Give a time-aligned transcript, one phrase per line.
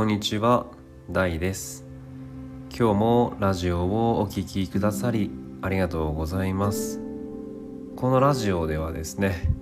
[0.00, 0.64] こんにちは、
[1.10, 1.84] 大です。
[2.70, 5.30] 今日もラジオをお聴きくださり
[5.60, 7.02] ありがとうございます。
[7.96, 9.52] このラジオではですね、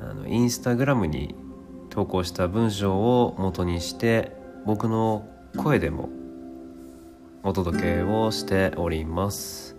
[0.00, 1.34] あのインスタグラムに
[1.90, 6.10] 投稿した文章を元にして僕の声でも
[7.42, 9.74] お届けをしております。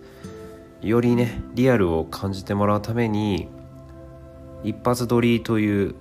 [0.82, 3.48] よりね、リアルを感じてもらうために
[4.64, 5.94] 一発撮りという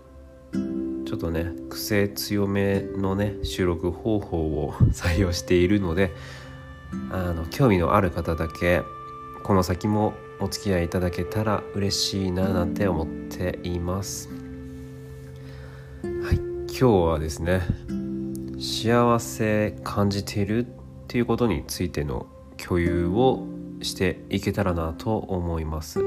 [1.09, 6.11] ちょっとね癖強めのね収録方法を 採用しているので
[7.09, 8.83] あの興味のある方だけ
[9.41, 14.29] この先もお付き合いいただけたら嬉しいななんて思っています。
[16.23, 16.35] はい
[16.67, 17.63] 今日はですね
[18.59, 20.69] 幸せ感じているっ
[21.07, 23.47] ていうことについての共有を
[23.81, 26.03] していけたらなと思います。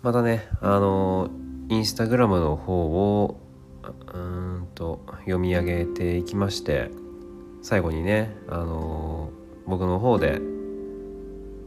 [0.00, 1.28] またねあの
[1.68, 2.86] インスタグラムの方
[3.22, 3.41] を
[4.14, 6.90] うんと読み上げていきまして
[7.62, 10.40] 最後にね、あのー、僕の方で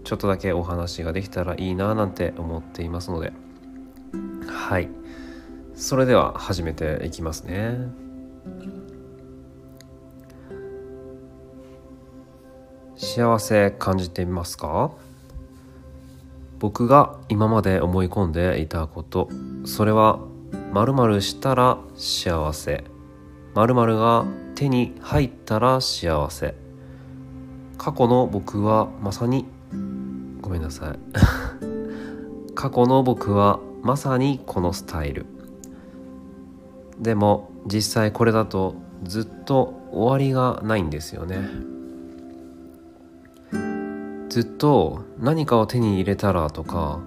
[0.03, 3.33] ちょっとだけお話ができたらいいななんて思っていますので。
[4.47, 4.89] はい。
[5.73, 7.75] それでは始めていきますね。
[12.95, 14.91] 幸せ感じてみますか？
[16.59, 19.29] 僕が今まで思い込んでいたこと。
[19.65, 20.19] それは
[20.71, 22.83] 〇〇したら幸せ。
[23.53, 24.25] 〇〇が
[24.55, 26.55] 手に入ったら幸せ。
[27.77, 29.45] 過去の僕はまさに
[30.41, 30.99] ごめんなさい。
[32.55, 35.25] 過去の僕はまさにこのスタイル。
[36.99, 41.49] でも実際これだとずっと終わりがないんですよね。
[44.29, 46.99] ずっと何かを手に入れたらとか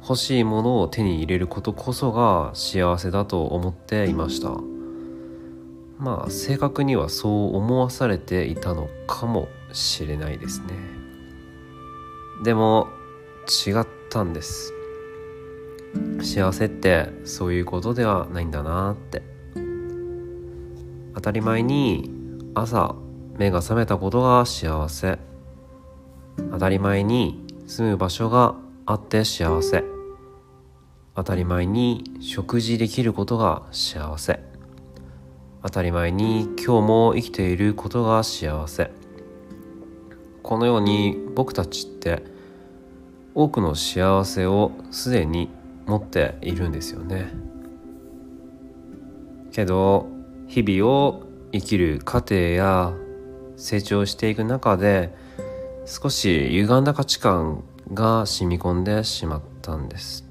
[0.00, 4.52] 欲しいものを手に入れることこそが幸せだと思っていました。
[5.98, 10.66] まあ正確にはそう思わされていたのかもしれないですね。
[12.44, 12.88] でも
[13.66, 14.72] 違ったんです。
[16.22, 19.22] 幸せってそういうことではないんだなって。
[21.14, 22.12] 当たり前に
[22.54, 22.94] 朝
[23.36, 25.18] 目が覚めたことが幸せ。
[26.52, 28.54] 当たり前に住む場所が
[28.90, 29.84] あって幸せ。
[31.14, 34.40] 当たり前に食事できることが幸せ。
[35.62, 38.90] 当たり前に今日も生きていることが幸せ。
[40.42, 42.22] このように僕たちって
[43.34, 45.50] 多くの幸せをすでに
[45.84, 47.30] 持っているんですよね。
[49.52, 50.08] けど
[50.46, 52.94] 日々を生きる過程や
[53.58, 55.14] 成長していく中で
[55.84, 60.28] 少し歪んだ価値観が染み込んでしまったんです。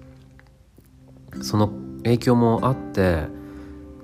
[1.42, 1.70] その
[2.04, 3.26] 影響もあって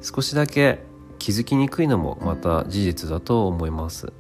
[0.02, 0.80] 少しだけ
[1.20, 4.12] 気づきにくいのもまた事実だと思います。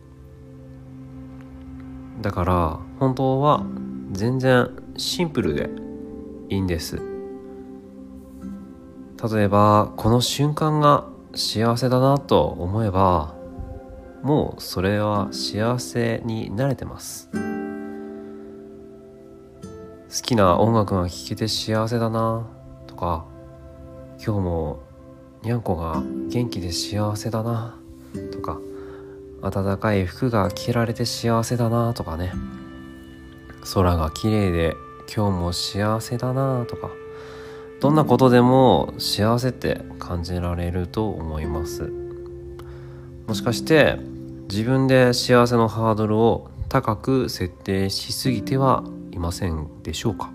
[2.21, 3.66] だから本当は
[4.11, 5.69] 全然シンプルで
[6.50, 7.01] いいんです。
[9.35, 11.05] 例えばこの瞬間が
[11.35, 13.35] 幸せだなと思えば
[14.21, 17.29] もうそれは幸せに慣れてます。
[20.13, 22.47] 好きな音楽が聴けて幸せだな
[22.85, 23.25] とか
[24.24, 24.84] 今日も
[25.41, 27.79] にゃんこが元気で幸せだな
[28.31, 28.59] とか
[29.41, 32.31] 暖かい服が着られて幸せだなとかね。
[33.74, 34.75] 空が綺麗で
[35.13, 36.91] 今日も幸せだなとか。
[37.81, 41.91] どんなことでも幸せって感じられると思います。
[43.28, 43.97] もしかして
[44.50, 50.31] 自分で幸せのハードルを高く設定しすぎてはいませんでしょうか？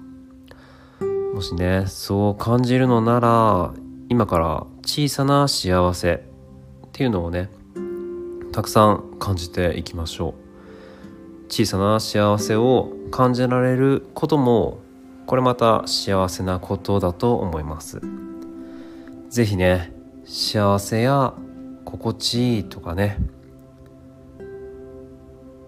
[1.34, 3.72] もしねそう感じるのなら
[4.08, 7.50] 今から小さな幸せっていうのをね
[8.52, 10.34] たくさん感じていきましょう。
[11.50, 14.80] 小さな幸せを感じられることも
[15.26, 18.00] これまた幸せなことだと思います。
[19.30, 19.92] 是非ね
[20.24, 21.34] 幸せや
[21.84, 23.18] 心地いいとかね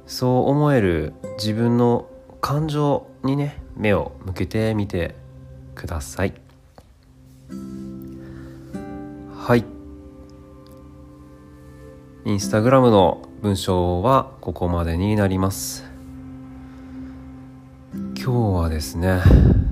[0.06, 2.09] そう思える自分の
[2.40, 5.14] 感情にね目を向けてみて
[5.74, 6.34] ください。
[9.36, 9.64] はい。
[12.24, 15.84] インスタグラムの文章はここまでになります。
[17.92, 18.32] 今日
[18.62, 19.22] はですね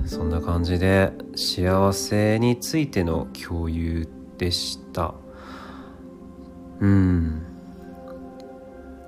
[0.05, 4.07] そんな感じで幸せについての共有
[4.37, 5.13] でした。
[6.79, 7.43] うん。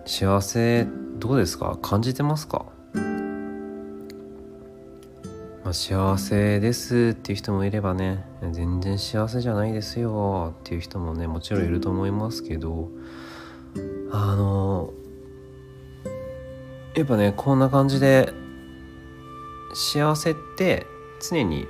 [0.06, 0.86] 幸せ
[1.18, 1.78] どうですか？
[1.81, 2.66] 感じてますか？
[5.71, 12.89] まあ、幸せですっていう人もいればね全然幸せじゃないですよっていう人もねもちろんいると思いますけど
[14.12, 14.91] あの
[16.94, 18.33] やっぱねこんな感じで
[19.73, 20.85] 幸せって
[21.21, 21.65] 常に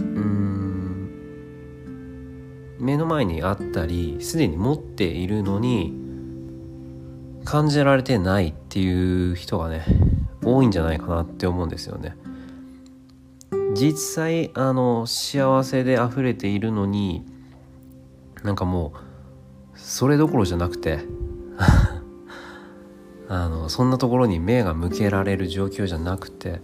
[0.00, 1.08] うん
[2.80, 5.94] 目の前にあったりすでに持っているのに
[7.44, 10.15] 感じられてないっていう人がね
[10.46, 12.16] 多いんじゃないかなって思うんですよね。
[13.74, 17.26] 実際あの幸せで溢れているのに
[18.42, 21.00] なんかもうそれどころじゃなくて
[23.28, 26.60] あのそんなところに目が向けられる状況じゃなくてっ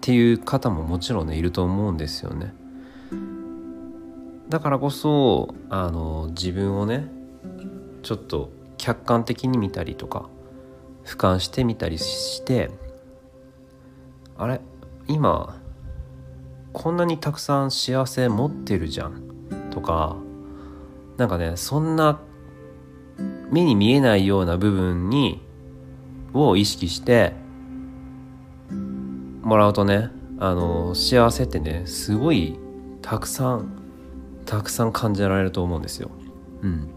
[0.00, 2.54] ていう方ももちろんねいると思うんですよね。
[4.48, 7.08] だからこそあの自分をね
[8.02, 10.28] ちょっと客観的に見たりとか
[11.04, 12.70] 俯瞰してみたりして
[14.36, 14.60] あれ？
[15.06, 15.60] 今
[16.72, 19.22] こんなにたくさん幸せ持ってるじゃん。
[19.70, 20.16] とか
[21.16, 22.20] なんかねそんな
[23.50, 25.42] 目に見えないような部分に
[26.32, 27.34] を意識して
[29.42, 32.58] もらうとねあの幸せってねすごい
[33.02, 33.80] たくさん
[34.46, 36.10] たくさん感じられると思うんですよ。
[36.62, 36.88] うん、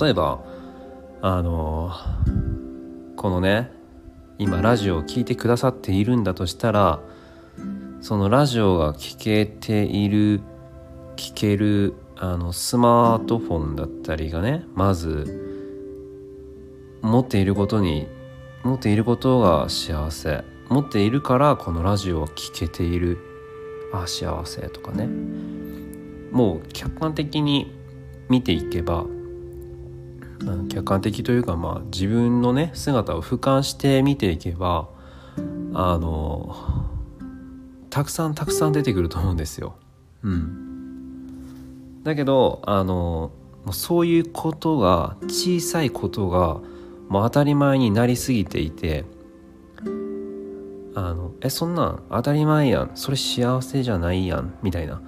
[0.00, 0.44] 例えば
[1.22, 1.92] あの
[3.16, 3.72] このね
[4.38, 7.00] 今ラジオを聴いてくださっているんだとしたら
[8.00, 10.40] そのラジオが聴けている
[11.16, 15.44] 聴けるあのスマートフォンだったりがねまず
[17.02, 18.08] 持っていることに
[18.64, 20.44] 持っていることが幸せ。
[20.68, 23.18] 持っているからこのラジオを聴けている。
[23.92, 25.08] あ幸せとかね。
[26.30, 27.72] もう客観的に
[28.28, 29.06] 見ていけば
[30.68, 34.88] 客観的というかまあ自分のね姿を俯瞰して見ていけば
[35.74, 36.54] あの
[37.90, 39.76] たくさんたくさん出てくると思うんですよ。
[40.22, 43.30] うん、だけどあの
[43.72, 46.60] そういうことが小さいことが
[47.08, 49.04] もう当たり前になりすぎていて
[50.94, 55.00] あのえそんなん当たり前やんそれ幸せじゃないやんみたいな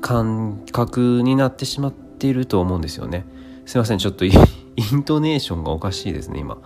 [0.00, 3.26] 感覚になってしまっていると思うんですよね。
[3.66, 4.30] すいませんちょっと イ
[4.94, 6.58] ントネーションがおかしいですね今。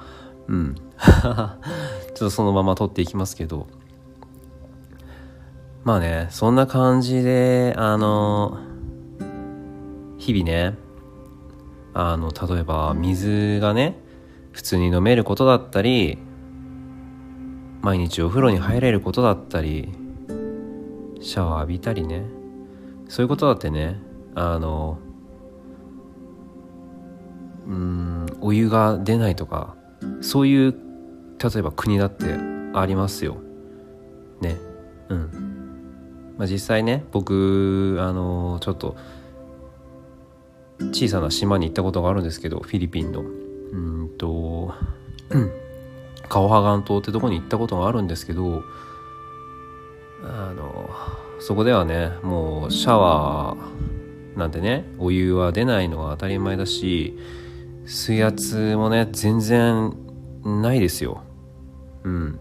[0.49, 0.75] うん。
[1.01, 3.67] ちょっとそのまま撮っていきますけど。
[5.83, 8.59] まあねそんな感じであの
[10.19, 10.77] 日々ね
[11.95, 13.99] あの例えば水がね
[14.53, 16.19] 普通に飲めることだったり
[17.81, 19.91] 毎日お風呂に入れることだったり
[21.23, 22.27] シャワー浴びたりね。
[23.09, 23.99] そういうことだってね
[24.35, 24.99] あの
[27.67, 29.75] うんお湯が出ないとか
[30.21, 30.75] そういう
[31.43, 32.37] 例えば国だって
[32.75, 33.37] ありますよ。
[34.41, 34.57] ね。
[35.09, 36.35] うん。
[36.39, 38.97] まあ実際ね僕あのちょっと
[40.93, 43.21] 小さな島に行ったことがあるんですけどフィリピンの。
[43.21, 44.75] うんと
[46.29, 48.63] カオハガン島ってとこに行ったことがあるんですけど
[50.23, 50.91] あの
[51.41, 57.19] そこではねもうシャワーなんてねお湯は出ないのが当たり前だし
[57.91, 59.93] 水圧もね全然
[60.45, 61.23] ないですよ。
[62.05, 62.41] うん。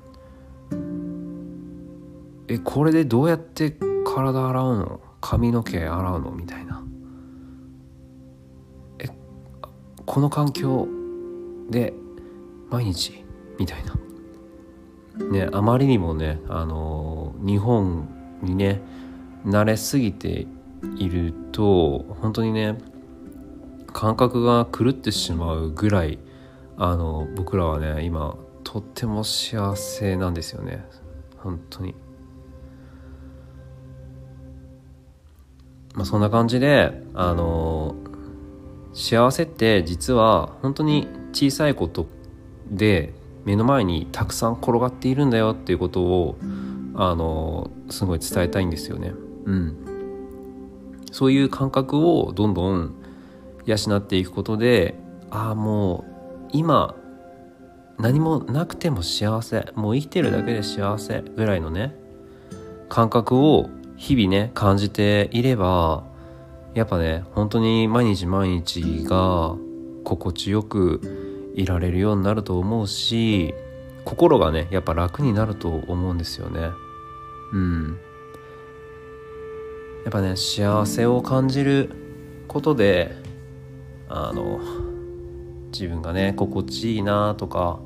[2.48, 3.76] えこれでどうやって
[4.06, 5.02] 体洗うの？
[5.20, 6.32] 髪の毛洗うの？
[6.32, 6.84] みたいな。
[9.00, 9.10] え
[10.06, 10.88] この環境
[11.72, 11.94] で
[12.70, 13.26] 毎日？
[13.58, 13.96] みたいな。
[15.32, 18.08] ねあまりにもねあの日本
[18.44, 18.82] にね
[19.46, 20.46] 慣れすぎて
[20.98, 22.78] いると本当にね
[23.92, 26.20] 感覚が狂ってしまうぐらい
[26.78, 30.86] あの僕らはね今とっても幸せなんですよね。
[31.38, 31.96] 本当に。
[35.96, 37.96] まあそんな感じであの
[38.94, 42.08] 幸せって実は本当に小さいこと
[42.70, 43.14] で
[43.46, 46.38] 目の前にたくさん転がっているんだよっていうことを
[46.96, 49.14] あのすごい伝えたいんですよね。
[49.46, 49.78] うん。
[51.12, 52.94] そういう感覚をどんどん
[53.70, 54.96] 養っていくことで
[55.30, 56.06] ああも
[56.48, 56.96] う今
[58.00, 61.96] 何もなくても幸せもう生きてるだけで幸せぐらいのね
[62.88, 66.06] 感覚を日々ね感じていれば
[66.74, 69.56] やっぱね本当に毎日毎日が
[70.04, 73.54] 心地よくいられるようになると思うし
[74.06, 76.70] 心がねやっぱ楽になると思うんですよね。
[77.54, 78.00] うん。
[80.06, 81.92] やっぱね幸せを感じる
[82.48, 83.16] ことで
[84.10, 84.60] あの
[85.72, 87.80] 自分がね心地いいなとか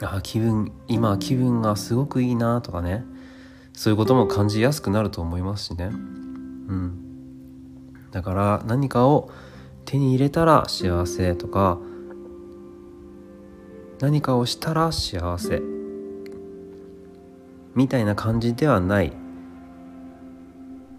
[0.00, 3.04] あ気分今気分がすごくいいなとかね
[3.72, 5.86] そういうことも感じやすくなると思いますしね。
[5.86, 7.10] うん。
[8.10, 9.30] だから何かを
[9.84, 11.78] 手に入れたら幸せとか
[14.00, 15.62] 何かをしたら幸せ
[17.74, 19.12] みたいな感じではない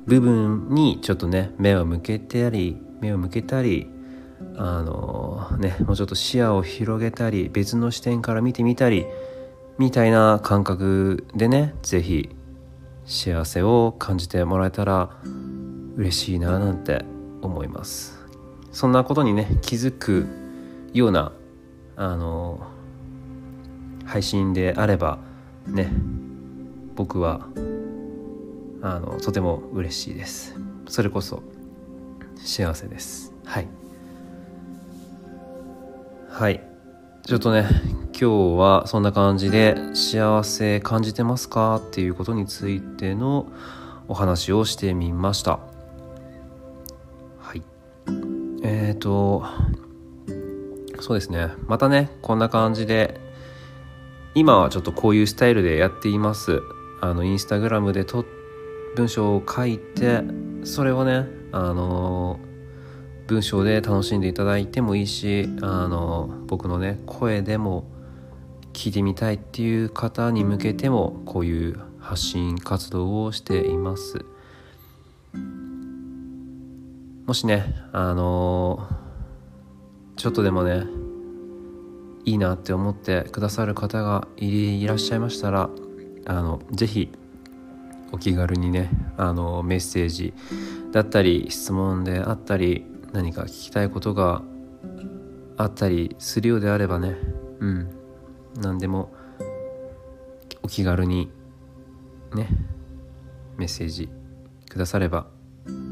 [0.05, 3.89] 部分にちょっとね目を向けたり目を向けたり
[4.57, 9.05] あのねもうちょっと視野を広げたり別の視点から見てみたり
[9.77, 12.29] みたいな感覚でね是非
[13.05, 15.09] 幸せを感じてもらえたら
[15.95, 17.03] 嬉しいななんて
[17.41, 18.19] 思います。
[18.71, 20.27] そんなことにね気づく
[20.93, 21.31] ような
[21.95, 22.65] あの
[24.05, 25.19] 配信であれば
[25.67, 25.91] ね
[26.95, 27.47] 僕は
[28.81, 30.55] あのとても嬉しいです。
[30.87, 31.43] それこそ
[32.37, 33.33] 幸せです。
[33.45, 33.67] はい。
[36.29, 36.63] はい。
[37.23, 37.67] ちょっとね
[38.19, 41.75] 今日はそんな感じで幸せ感じてますか？
[41.75, 43.47] っていうことについての
[44.07, 45.59] お話をしてみました。
[47.39, 47.61] はい。
[48.63, 49.45] えっ、ー、と
[50.99, 51.49] そうですね。
[51.67, 53.19] またねこんな感じで
[54.33, 56.61] 今はちょっとこういうスタイルでやっています。
[57.01, 58.25] あのインスタグラムでと
[58.95, 60.21] 文章を書いて
[60.63, 62.39] それをねあの
[63.27, 67.85] 文章で楽しんでいただいてもいいしあの僕のね声でも
[68.73, 74.25] 聞いてみたいっていう方に向けてもこういう発信活動をしています。
[77.25, 78.87] もしねあの
[80.17, 80.83] ちょっとでもね
[82.25, 85.69] いいなって思ってくださる方がいらっしゃいましたら
[86.25, 87.11] あのぜひ
[88.11, 90.33] お気軽にねあのメッセージ
[90.91, 94.41] だったり質問であったり何か聞きたいことが
[95.57, 97.15] あったりするようであればね
[97.59, 97.89] うん。
[98.59, 99.13] 何でも
[100.61, 101.29] お気軽に
[102.33, 102.49] ね
[103.57, 104.09] メッセージ
[104.69, 105.27] くだされば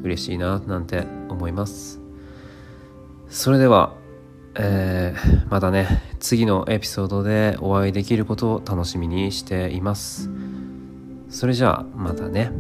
[0.03, 1.99] 嬉しいななんて思います。
[3.29, 3.93] それでは
[4.55, 10.29] えー、またね次のエピソードでお会いできることを楽しみにしています。
[11.29, 12.51] それじゃあまたね。